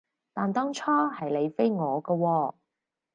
[0.33, 2.53] 但當初係你飛我㗎喎